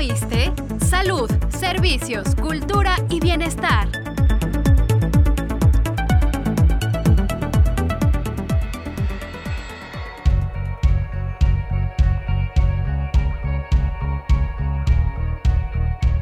oíste? 0.00 0.50
Salud, 0.88 1.30
servicios, 1.50 2.34
cultura 2.34 2.96
y 3.10 3.20
bienestar. 3.20 3.86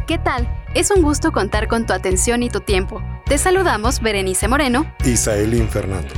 ¿Qué 0.09 0.19
tal? 0.19 0.49
Es 0.75 0.91
un 0.91 1.03
gusto 1.03 1.31
contar 1.31 1.69
con 1.69 1.87
tu 1.87 1.93
atención 1.93 2.43
y 2.43 2.51
tu 2.51 2.59
tiempo. 2.59 3.01
Te 3.27 3.39
saludamos 3.39 4.01
Berenice 4.01 4.49
Moreno 4.49 4.93
y 5.05 5.17
Saelín 5.17 5.69
Fernando. 5.69 6.15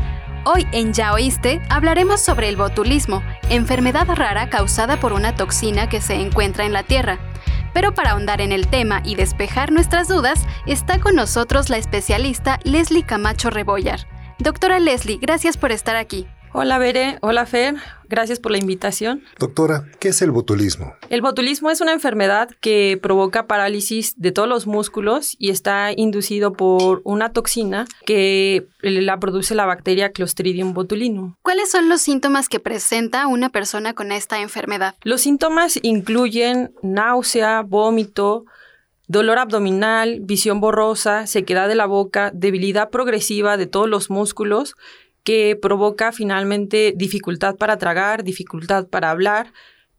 Hoy 0.47 0.67
en 0.73 0.95
Ya 0.95 1.13
Oíste 1.13 1.61
hablaremos 1.69 2.23
sobre 2.23 2.49
el 2.49 2.57
botulismo, 2.57 3.23
enfermedad 3.51 4.07
rara 4.09 4.49
causada 4.49 4.99
por 4.99 5.13
una 5.13 5.37
toxina 5.37 5.91
que 5.91 6.01
se 6.01 6.15
encuentra 6.15 6.65
en 6.65 6.73
la 6.73 6.85
Tierra. 6.85 7.19
Pero 7.73 7.95
para 7.95 8.13
ahondar 8.13 8.41
en 8.41 8.53
el 8.53 8.69
tema 8.69 9.03
y 9.05 9.15
despejar 9.15 9.73
nuestras 9.73 10.09
dudas, 10.09 10.47
está 10.67 10.99
con 10.99 11.15
nosotros 11.15 11.69
la 11.71 11.79
especialista 11.79 12.59
Leslie 12.65 13.05
Camacho 13.05 13.51
Rebollar. 13.51 14.07
Doctora 14.39 14.81
Leslie, 14.81 15.19
gracias 15.21 15.57
por 15.57 15.71
estar 15.71 15.97
aquí. 15.97 16.27
Hola 16.53 16.79
Bere, 16.79 17.17
hola 17.21 17.47
Fer, 17.47 17.77
gracias 18.09 18.41
por 18.41 18.51
la 18.51 18.59
invitación. 18.59 19.23
Doctora, 19.39 19.85
¿qué 20.01 20.09
es 20.09 20.21
el 20.21 20.33
botulismo? 20.33 20.95
El 21.09 21.23
botulismo 21.23 21.71
es 21.71 21.81
una 21.81 21.93
enfermedad 21.93 22.51
que 22.61 22.99
provoca 23.01 23.47
parálisis 23.47 24.21
de 24.21 24.33
todos 24.33 24.49
los 24.49 24.67
músculos 24.67 25.37
y 25.39 25.51
está 25.51 25.93
inducido 25.95 26.53
por 26.53 27.03
una 27.05 27.33
toxina 27.33 27.87
que 28.05 28.67
la 28.83 29.21
produce 29.21 29.55
la 29.55 29.65
bacteria 29.65 30.11
Clostridium 30.11 30.75
botulinum. 30.75 31.37
¿Cuáles 31.43 31.71
son 31.71 31.89
los 31.89 32.01
síntomas 32.01 32.49
que 32.49 32.59
presenta 32.59 33.29
una 33.29 33.51
persona 33.51 33.95
con 33.95 34.11
esta 34.11 34.41
enfermedad? 34.41 34.97
Los 35.05 35.21
síntomas 35.21 35.79
incluyen 35.83 36.75
náusea, 36.83 37.63
vómito, 37.63 38.45
dolor 39.07 39.39
abdominal, 39.39 40.19
visión 40.23 40.61
borrosa, 40.61 41.29
sequedad 41.29 41.69
de 41.69 41.77
la 41.77 41.87
boca, 41.87 42.33
debilidad 42.35 42.91
progresiva 42.91 43.57
de 43.57 43.67
todos 43.67 43.89
los 43.89 44.11
músculos 44.11 44.75
que 45.23 45.57
provoca 45.61 46.13
finalmente 46.13 46.95
dificultad 46.97 47.57
para 47.57 47.79
tragar, 47.79 48.25
dificultad 48.25 48.89
para 48.89 49.11
hablar 49.11 49.53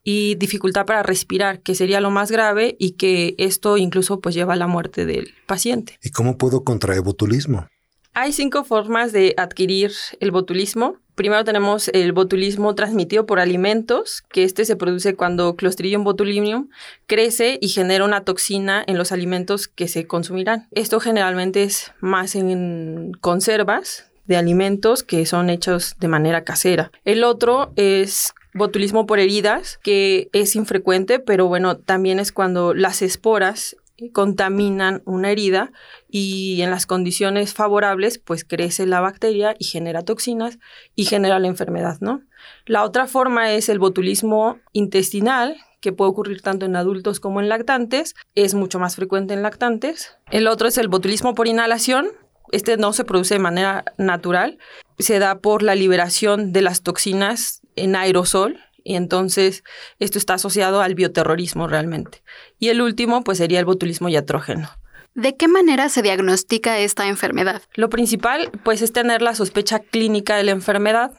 y 0.03 0.35
dificultad 0.35 0.85
para 0.85 1.03
respirar, 1.03 1.61
que 1.61 1.75
sería 1.75 2.01
lo 2.01 2.09
más 2.09 2.31
grave 2.31 2.75
y 2.79 2.93
que 2.93 3.35
esto 3.37 3.77
incluso 3.77 4.19
pues 4.19 4.35
lleva 4.35 4.53
a 4.53 4.57
la 4.57 4.67
muerte 4.67 5.05
del 5.05 5.33
paciente. 5.45 5.99
¿Y 6.01 6.09
cómo 6.09 6.37
puedo 6.37 6.63
contraer 6.63 7.01
botulismo? 7.01 7.67
Hay 8.13 8.33
cinco 8.33 8.65
formas 8.65 9.13
de 9.13 9.33
adquirir 9.37 9.93
el 10.19 10.31
botulismo. 10.31 10.97
Primero 11.15 11.45
tenemos 11.45 11.87
el 11.89 12.11
botulismo 12.11 12.75
transmitido 12.75 13.25
por 13.25 13.39
alimentos, 13.39 14.21
que 14.29 14.43
este 14.43 14.65
se 14.65 14.75
produce 14.75 15.15
cuando 15.15 15.55
Clostridium 15.55 16.03
botulinum 16.03 16.69
crece 17.05 17.57
y 17.61 17.69
genera 17.69 18.03
una 18.03 18.25
toxina 18.25 18.83
en 18.85 18.97
los 18.97 19.13
alimentos 19.13 19.69
que 19.69 19.87
se 19.87 20.07
consumirán. 20.07 20.67
Esto 20.71 20.99
generalmente 20.99 21.63
es 21.63 21.93
más 22.01 22.35
en 22.35 23.13
conservas, 23.21 24.10
de 24.31 24.37
alimentos 24.37 25.03
que 25.03 25.25
son 25.25 25.49
hechos 25.49 25.95
de 25.99 26.07
manera 26.07 26.45
casera. 26.45 26.89
El 27.03 27.25
otro 27.25 27.73
es 27.75 28.33
botulismo 28.53 29.05
por 29.05 29.19
heridas, 29.19 29.77
que 29.83 30.29
es 30.31 30.55
infrecuente, 30.55 31.19
pero 31.19 31.47
bueno, 31.47 31.77
también 31.77 32.17
es 32.17 32.31
cuando 32.31 32.73
las 32.73 33.01
esporas 33.01 33.75
contaminan 34.13 35.03
una 35.05 35.31
herida 35.31 35.73
y 36.09 36.61
en 36.61 36.71
las 36.71 36.85
condiciones 36.85 37.53
favorables 37.53 38.19
pues 38.19 38.45
crece 38.45 38.87
la 38.87 39.01
bacteria 39.01 39.53
y 39.59 39.65
genera 39.65 40.01
toxinas 40.01 40.59
y 40.95 41.05
genera 41.05 41.37
la 41.37 41.47
enfermedad, 41.47 41.97
¿no? 41.99 42.21
La 42.65 42.85
otra 42.85 43.07
forma 43.07 43.51
es 43.51 43.67
el 43.67 43.79
botulismo 43.79 44.59
intestinal, 44.71 45.57
que 45.81 45.91
puede 45.91 46.11
ocurrir 46.11 46.41
tanto 46.41 46.65
en 46.65 46.77
adultos 46.77 47.19
como 47.19 47.41
en 47.41 47.49
lactantes, 47.49 48.15
es 48.33 48.53
mucho 48.53 48.79
más 48.79 48.95
frecuente 48.95 49.33
en 49.33 49.41
lactantes. 49.41 50.15
El 50.31 50.47
otro 50.47 50.69
es 50.69 50.77
el 50.77 50.87
botulismo 50.87 51.35
por 51.35 51.47
inhalación, 51.47 52.07
este 52.51 52.77
no 52.77 52.93
se 52.93 53.03
produce 53.03 53.35
de 53.35 53.39
manera 53.39 53.85
natural, 53.97 54.57
se 54.99 55.19
da 55.19 55.39
por 55.39 55.63
la 55.63 55.75
liberación 55.75 56.53
de 56.53 56.61
las 56.61 56.81
toxinas 56.81 57.61
en 57.75 57.95
aerosol 57.95 58.59
y 58.83 58.95
entonces 58.95 59.63
esto 59.99 60.17
está 60.17 60.35
asociado 60.35 60.81
al 60.81 60.95
bioterrorismo 60.95 61.67
realmente. 61.67 62.23
Y 62.59 62.69
el 62.69 62.81
último 62.81 63.23
pues 63.23 63.37
sería 63.37 63.59
el 63.59 63.65
botulismo 63.65 64.09
iatrógeno. 64.09 64.69
¿De 65.13 65.35
qué 65.35 65.47
manera 65.47 65.89
se 65.89 66.01
diagnostica 66.01 66.79
esta 66.79 67.07
enfermedad? 67.07 67.61
Lo 67.75 67.89
principal 67.89 68.49
pues 68.63 68.81
es 68.81 68.93
tener 68.93 69.21
la 69.21 69.35
sospecha 69.35 69.79
clínica 69.79 70.37
de 70.37 70.43
la 70.43 70.51
enfermedad 70.51 71.11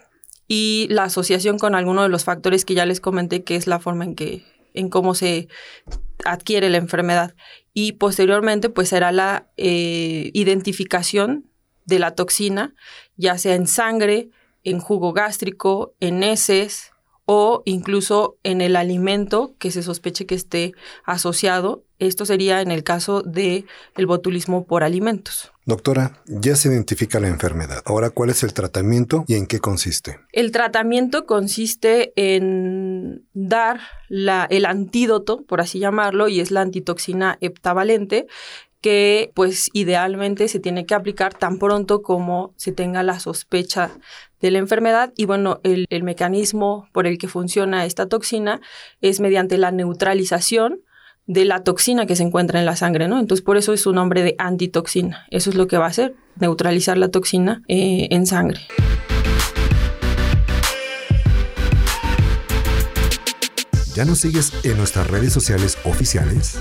y 0.48 0.86
la 0.90 1.04
asociación 1.04 1.58
con 1.58 1.74
alguno 1.74 2.02
de 2.02 2.08
los 2.08 2.24
factores 2.24 2.64
que 2.64 2.74
ya 2.74 2.86
les 2.86 3.00
comenté 3.00 3.42
que 3.42 3.56
es 3.56 3.66
la 3.66 3.80
forma 3.80 4.04
en 4.04 4.14
que 4.14 4.44
en 4.74 4.88
cómo 4.88 5.14
se 5.14 5.48
adquiere 6.24 6.70
la 6.70 6.78
enfermedad. 6.78 7.34
Y 7.74 7.92
posteriormente 7.92 8.68
pues 8.68 8.88
será 8.88 9.12
la 9.12 9.50
eh, 9.56 10.30
identificación 10.34 11.50
de 11.84 11.98
la 11.98 12.14
toxina, 12.14 12.74
ya 13.16 13.38
sea 13.38 13.54
en 13.54 13.66
sangre, 13.66 14.30
en 14.62 14.78
jugo 14.78 15.12
gástrico, 15.12 15.94
en 16.00 16.22
heces 16.22 16.91
o 17.24 17.62
incluso 17.64 18.36
en 18.42 18.60
el 18.60 18.76
alimento 18.76 19.54
que 19.58 19.70
se 19.70 19.82
sospeche 19.82 20.26
que 20.26 20.34
esté 20.34 20.74
asociado. 21.04 21.84
Esto 21.98 22.26
sería 22.26 22.60
en 22.60 22.72
el 22.72 22.82
caso 22.82 23.22
de 23.22 23.64
el 23.96 24.06
botulismo 24.06 24.66
por 24.66 24.82
alimentos. 24.82 25.52
Doctora, 25.64 26.20
ya 26.26 26.56
se 26.56 26.68
identifica 26.68 27.20
la 27.20 27.28
enfermedad. 27.28 27.82
Ahora, 27.84 28.10
¿cuál 28.10 28.30
es 28.30 28.42
el 28.42 28.52
tratamiento 28.52 29.24
y 29.28 29.34
en 29.36 29.46
qué 29.46 29.60
consiste? 29.60 30.18
El 30.32 30.50
tratamiento 30.50 31.24
consiste 31.24 32.12
en 32.16 33.28
dar 33.32 33.80
la, 34.08 34.48
el 34.50 34.66
antídoto, 34.66 35.44
por 35.44 35.60
así 35.60 35.78
llamarlo, 35.78 36.26
y 36.26 36.40
es 36.40 36.50
la 36.50 36.62
antitoxina 36.62 37.38
heptavalente, 37.40 38.26
que 38.82 39.30
pues 39.34 39.70
idealmente 39.72 40.48
se 40.48 40.60
tiene 40.60 40.84
que 40.84 40.94
aplicar 40.94 41.32
tan 41.32 41.58
pronto 41.58 42.02
como 42.02 42.52
se 42.56 42.72
tenga 42.72 43.02
la 43.02 43.18
sospecha 43.20 43.92
de 44.40 44.50
la 44.50 44.58
enfermedad 44.58 45.14
y 45.16 45.24
bueno, 45.24 45.60
el, 45.62 45.86
el 45.88 46.02
mecanismo 46.02 46.88
por 46.92 47.06
el 47.06 47.16
que 47.16 47.28
funciona 47.28 47.86
esta 47.86 48.06
toxina 48.06 48.60
es 49.00 49.20
mediante 49.20 49.56
la 49.56 49.70
neutralización 49.70 50.82
de 51.26 51.44
la 51.44 51.62
toxina 51.62 52.06
que 52.06 52.16
se 52.16 52.24
encuentra 52.24 52.58
en 52.58 52.66
la 52.66 52.76
sangre, 52.76 53.08
¿no? 53.08 53.20
Entonces, 53.20 53.44
por 53.44 53.56
eso 53.56 53.72
es 53.72 53.80
su 53.80 53.92
nombre 53.92 54.22
de 54.22 54.34
antitoxina. 54.38 55.26
Eso 55.30 55.50
es 55.50 55.56
lo 55.56 55.68
que 55.68 55.78
va 55.78 55.84
a 55.84 55.88
hacer, 55.88 56.16
neutralizar 56.36 56.98
la 56.98 57.08
toxina 57.08 57.62
eh, 57.68 58.08
en 58.10 58.26
sangre. 58.26 58.60
¿Ya 63.94 64.04
nos 64.06 64.20
sigues 64.20 64.52
en 64.64 64.78
nuestras 64.78 65.06
redes 65.08 65.32
sociales 65.32 65.76
oficiales? 65.84 66.58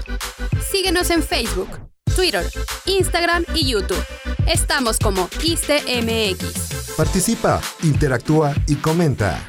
Síguenos 0.69 1.09
en 1.11 1.23
Facebook, 1.23 1.69
Twitter, 2.15 2.45
Instagram 2.85 3.45
y 3.53 3.71
YouTube. 3.71 4.03
Estamos 4.47 4.97
como 4.99 5.29
ISTMX. 5.43 6.93
Participa, 6.97 7.61
interactúa 7.83 8.53
y 8.67 8.75
comenta. 8.75 9.39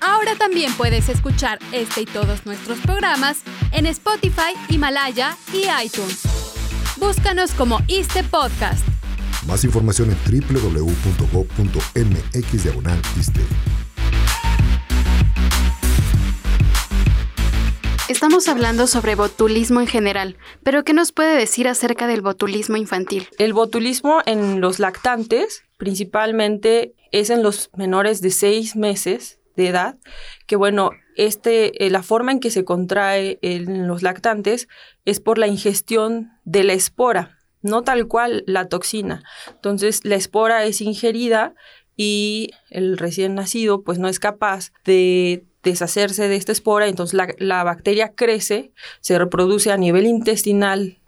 Ahora 0.00 0.34
también 0.36 0.72
puedes 0.74 1.08
escuchar 1.08 1.58
este 1.72 2.02
y 2.02 2.06
todos 2.06 2.44
nuestros 2.46 2.78
programas 2.80 3.38
en 3.72 3.86
Spotify, 3.86 4.54
Himalaya 4.68 5.36
y 5.52 5.64
iTunes. 5.84 6.22
Búscanos 6.96 7.52
como 7.52 7.80
ISTE 7.88 8.22
Podcast. 8.24 8.86
Más 9.46 9.64
información 9.64 10.10
en 10.10 10.18
www.go.mx 10.48 10.94
Estamos 18.14 18.46
hablando 18.46 18.86
sobre 18.86 19.16
botulismo 19.16 19.80
en 19.80 19.88
general, 19.88 20.36
pero 20.62 20.84
¿qué 20.84 20.92
nos 20.92 21.10
puede 21.10 21.36
decir 21.36 21.66
acerca 21.66 22.06
del 22.06 22.22
botulismo 22.22 22.76
infantil? 22.76 23.26
El 23.38 23.52
botulismo 23.52 24.20
en 24.24 24.60
los 24.60 24.78
lactantes 24.78 25.64
principalmente 25.78 26.94
es 27.10 27.28
en 27.28 27.42
los 27.42 27.70
menores 27.74 28.20
de 28.20 28.30
seis 28.30 28.76
meses 28.76 29.40
de 29.56 29.66
edad, 29.66 29.98
que 30.46 30.54
bueno, 30.54 30.92
este, 31.16 31.84
eh, 31.84 31.90
la 31.90 32.04
forma 32.04 32.30
en 32.30 32.38
que 32.38 32.52
se 32.52 32.64
contrae 32.64 33.40
en 33.42 33.88
los 33.88 34.04
lactantes 34.04 34.68
es 35.04 35.18
por 35.18 35.36
la 35.36 35.48
ingestión 35.48 36.30
de 36.44 36.62
la 36.62 36.74
espora, 36.74 37.40
no 37.62 37.82
tal 37.82 38.06
cual 38.06 38.44
la 38.46 38.68
toxina. 38.68 39.24
Entonces, 39.48 40.04
la 40.04 40.14
espora 40.14 40.64
es 40.64 40.80
ingerida 40.80 41.56
y 41.96 42.50
el 42.70 42.96
recién 42.96 43.34
nacido 43.34 43.82
pues 43.82 43.98
no 43.98 44.06
es 44.06 44.20
capaz 44.20 44.70
de 44.84 45.46
deshacerse 45.64 46.28
de 46.28 46.36
esta 46.36 46.52
espora, 46.52 46.86
entonces 46.86 47.18
la, 47.38 47.64
bacteria 47.64 48.12
crece, 48.14 48.72
se 49.00 49.18
reproduce 49.18 49.72
a 49.72 49.76
nivel 49.76 50.06
intestinal 50.06 50.98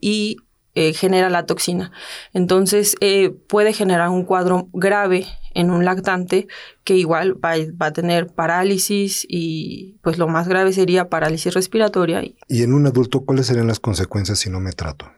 y 0.00 0.36
eh, 0.74 0.92
genera 0.92 1.30
la 1.30 1.46
toxina. 1.46 1.92
Entonces 2.32 2.96
eh, 3.00 3.30
puede 3.30 3.72
generar 3.72 4.10
un 4.10 4.24
cuadro 4.24 4.68
grave 4.72 5.26
en 5.54 5.70
un 5.70 5.84
lactante 5.84 6.48
que 6.82 6.96
igual 6.96 7.42
va, 7.42 7.54
a 7.86 7.92
tener 7.92 8.26
parálisis 8.26 9.24
y 9.28 9.96
pues 10.02 10.18
lo 10.18 10.28
más 10.28 10.48
grave 10.48 10.72
sería 10.72 11.08
parálisis 11.08 11.54
respiratoria. 11.54 12.22
¿Y 12.48 12.62
en 12.62 12.72
un 12.72 12.86
adulto 12.86 13.24
cuáles 13.24 13.46
serían 13.46 13.68
las 13.68 13.80
consecuencias 13.80 14.40
si 14.40 14.50
no 14.50 14.60
me 14.60 14.72
trato? 14.72 15.10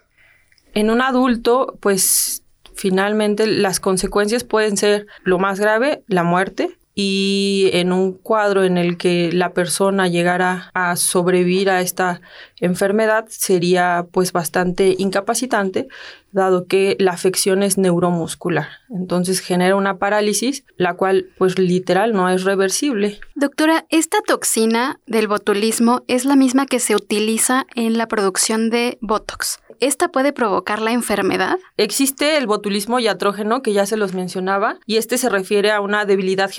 En 0.74 0.90
un 0.90 1.00
adulto 1.00 1.78
pues 1.80 2.42
finalmente 2.74 3.46
las 3.46 3.80
consecuencias 3.80 4.44
pueden 4.44 4.76
ser 4.76 5.06
lo 5.24 5.38
más 5.38 5.58
grave, 5.58 6.04
la 6.06 6.22
muerte, 6.22 6.78
y 6.98 7.68
en 7.74 7.92
un 7.92 8.14
cuadro 8.14 8.64
en 8.64 8.78
el 8.78 8.96
que 8.96 9.30
la 9.30 9.52
persona 9.52 10.08
llegara 10.08 10.70
a 10.72 10.96
sobrevivir 10.96 11.68
a 11.68 11.82
esta 11.82 12.22
enfermedad 12.58 13.26
sería 13.28 14.06
pues 14.10 14.32
bastante 14.32 14.96
incapacitante 14.96 15.88
dado 16.32 16.66
que 16.66 16.96
la 16.98 17.12
afección 17.12 17.62
es 17.62 17.76
neuromuscular. 17.76 18.68
Entonces 18.88 19.40
genera 19.40 19.76
una 19.76 19.98
parálisis, 19.98 20.64
la 20.78 20.94
cual 20.94 21.28
pues 21.36 21.58
literal 21.58 22.14
no 22.14 22.30
es 22.30 22.44
reversible. 22.44 23.20
Doctora, 23.34 23.84
¿esta 23.90 24.18
toxina 24.26 24.98
del 25.06 25.28
botulismo 25.28 26.02
es 26.08 26.24
la 26.24 26.34
misma 26.34 26.64
que 26.64 26.80
se 26.80 26.96
utiliza 26.96 27.66
en 27.74 27.98
la 27.98 28.08
producción 28.08 28.70
de 28.70 28.96
Botox? 29.02 29.60
¿Esta 29.80 30.08
puede 30.08 30.32
provocar 30.32 30.80
la 30.80 30.92
enfermedad? 30.92 31.58
Existe 31.76 32.38
el 32.38 32.46
botulismo 32.46 32.98
iatrógeno, 32.98 33.62
que 33.62 33.72
ya 33.72 33.84
se 33.84 33.96
los 33.96 34.14
mencionaba, 34.14 34.78
y 34.86 34.96
este 34.96 35.18
se 35.18 35.28
refiere 35.28 35.70
a 35.70 35.80
una 35.80 36.06
debilidad 36.06 36.50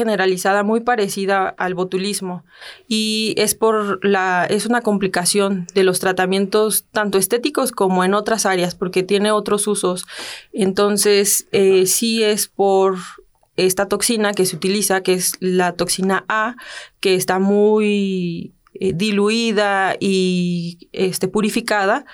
muy 0.64 0.82
parecida 0.82 1.48
al 1.48 1.74
botulismo. 1.74 2.44
Y 2.88 3.34
es 3.38 3.56
por 3.56 4.04
la, 4.06 4.46
es 4.50 4.66
una 4.66 4.82
complicación 4.82 5.68
de 5.74 5.84
los 5.84 6.00
tratamientos 6.00 6.86
tanto 6.92 7.18
estéticos 7.18 7.72
como 7.72 8.04
en 8.04 8.14
otras 8.14 8.46
áreas, 8.46 8.76
porque 8.76 9.04
tiene 9.04 9.32
otros 9.32 9.68
usos. 9.68 10.06
Entonces, 10.54 11.48
eh, 11.52 11.86
sí 11.86 12.24
es 12.24 12.48
por 12.48 12.98
esta 13.56 13.88
toxina 13.88 14.34
que 14.34 14.46
se 14.46 14.56
utiliza, 14.56 15.02
que 15.02 15.14
es 15.14 15.34
la 15.40 15.74
toxina 15.74 16.26
A, 16.28 16.56
que 17.00 17.16
está 17.16 17.40
muy 17.40 18.54
eh, 18.80 18.94
diluida 18.94 19.96
y 20.00 20.90
este, 20.92 21.28
purificada. 21.28 22.06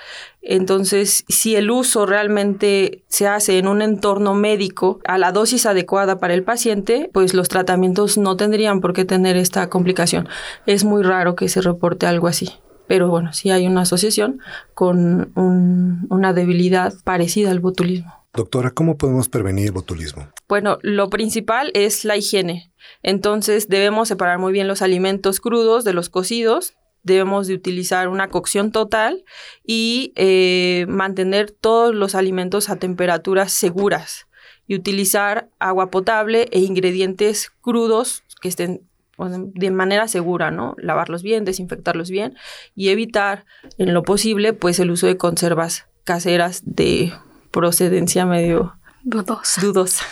Entonces, 0.41 1.23
si 1.29 1.55
el 1.55 1.71
uso 1.71 2.05
realmente 2.05 3.03
se 3.07 3.27
hace 3.27 3.57
en 3.57 3.67
un 3.67 3.81
entorno 3.81 4.33
médico 4.33 4.99
a 5.05 5.17
la 5.17 5.31
dosis 5.31 5.65
adecuada 5.65 6.19
para 6.19 6.33
el 6.33 6.43
paciente, 6.43 7.09
pues 7.13 7.33
los 7.33 7.47
tratamientos 7.47 8.17
no 8.17 8.35
tendrían 8.35 8.81
por 8.81 8.93
qué 8.93 9.05
tener 9.05 9.37
esta 9.37 9.69
complicación. 9.69 10.27
Es 10.65 10.83
muy 10.83 11.03
raro 11.03 11.35
que 11.35 11.47
se 11.47 11.61
reporte 11.61 12.07
algo 12.07 12.27
así. 12.27 12.49
Pero 12.87 13.07
bueno, 13.09 13.31
sí 13.31 13.49
hay 13.51 13.65
una 13.65 13.81
asociación 13.81 14.39
con 14.73 15.31
una 15.35 16.33
debilidad 16.33 16.93
parecida 17.05 17.51
al 17.51 17.61
botulismo. 17.61 18.22
Doctora, 18.35 18.71
¿cómo 18.71 18.97
podemos 18.97 19.29
prevenir 19.29 19.67
el 19.67 19.71
botulismo? 19.73 20.27
Bueno, 20.49 20.79
lo 20.81 21.09
principal 21.11 21.69
es 21.75 22.03
la 22.03 22.17
higiene. 22.17 22.71
Entonces 23.03 23.69
debemos 23.69 24.07
separar 24.07 24.39
muy 24.39 24.51
bien 24.51 24.67
los 24.67 24.81
alimentos 24.81 25.39
crudos 25.39 25.83
de 25.83 25.93
los 25.93 26.09
cocidos. 26.09 26.73
Debemos 27.03 27.45
de 27.45 27.53
utilizar 27.53 28.07
una 28.07 28.29
cocción 28.29 28.71
total 28.71 29.23
y 29.63 30.13
eh, 30.15 30.85
mantener 30.87 31.51
todos 31.51 31.93
los 31.93 32.15
alimentos 32.15 32.69
a 32.69 32.77
temperaturas 32.77 33.51
seguras 33.51 34.25
y 34.65 34.75
utilizar 34.75 35.49
agua 35.59 35.91
potable 35.91 36.47
e 36.51 36.59
ingredientes 36.59 37.51
crudos 37.61 38.23
que 38.41 38.47
estén 38.47 38.81
de 39.17 39.69
manera 39.69 40.07
segura, 40.07 40.49
¿no? 40.49 40.75
Lavarlos 40.79 41.21
bien, 41.21 41.45
desinfectarlos 41.45 42.09
bien 42.09 42.35
y 42.75 42.89
evitar 42.89 43.45
en 43.77 43.93
lo 43.93 44.01
posible 44.01 44.53
pues 44.53 44.79
el 44.79 44.89
uso 44.89 45.05
de 45.05 45.17
conservas 45.17 45.85
caseras 46.03 46.63
de 46.65 47.13
procedencia 47.53 48.25
medio 48.25 48.75
dudosa. 49.03 49.61
dudosa. 49.61 50.03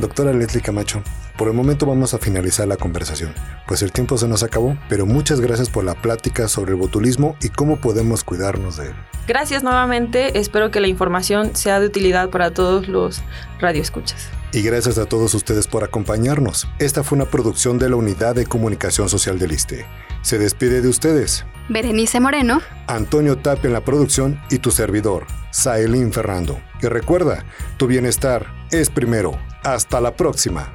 Doctora 0.00 0.32
Leslie 0.32 0.60
Camacho, 0.60 1.02
por 1.38 1.48
el 1.48 1.54
momento 1.54 1.86
vamos 1.86 2.14
a 2.14 2.18
finalizar 2.18 2.66
la 2.66 2.76
conversación, 2.76 3.32
pues 3.68 3.82
el 3.82 3.92
tiempo 3.92 4.18
se 4.18 4.26
nos 4.26 4.42
acabó, 4.42 4.76
pero 4.88 5.06
muchas 5.06 5.40
gracias 5.40 5.70
por 5.70 5.84
la 5.84 5.94
plática 5.94 6.48
sobre 6.48 6.72
el 6.72 6.78
botulismo 6.78 7.36
y 7.40 7.48
cómo 7.50 7.80
podemos 7.80 8.24
cuidarnos 8.24 8.76
de 8.76 8.88
él. 8.88 8.94
Gracias 9.28 9.62
nuevamente, 9.62 10.36
espero 10.38 10.72
que 10.72 10.80
la 10.80 10.88
información 10.88 11.54
sea 11.54 11.78
de 11.78 11.86
utilidad 11.86 12.30
para 12.30 12.52
todos 12.52 12.88
los 12.88 13.22
radioescuchas. 13.60 14.28
Y 14.52 14.62
gracias 14.62 14.98
a 14.98 15.06
todos 15.06 15.32
ustedes 15.34 15.68
por 15.68 15.84
acompañarnos. 15.84 16.66
Esta 16.80 17.04
fue 17.04 17.16
una 17.16 17.26
producción 17.26 17.78
de 17.78 17.88
la 17.88 17.96
Unidad 17.96 18.34
de 18.34 18.46
Comunicación 18.46 19.08
Social 19.08 19.38
del 19.38 19.52
ISTE. 19.52 19.86
Se 20.22 20.38
despide 20.38 20.82
de 20.82 20.88
ustedes. 20.88 21.46
Berenice 21.68 22.20
Moreno. 22.20 22.60
Antonio 22.86 23.38
Tapia 23.38 23.68
en 23.68 23.72
la 23.72 23.84
producción 23.84 24.40
y 24.50 24.58
tu 24.58 24.70
servidor, 24.70 25.26
Saelín 25.50 26.12
Ferrando. 26.12 26.60
Y 26.82 26.86
recuerda, 26.86 27.44
tu 27.76 27.86
bienestar 27.86 28.46
es 28.70 28.90
primero. 28.90 29.38
Hasta 29.62 30.00
la 30.00 30.16
próxima. 30.16 30.72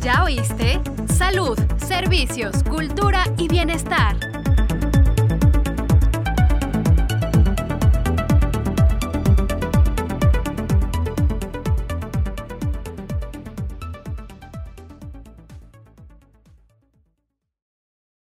¿Ya 0.00 0.22
oíste? 0.22 0.80
Salud, 1.12 1.58
servicios, 1.78 2.62
cultura 2.62 3.24
y 3.36 3.48
bienestar. 3.48 4.25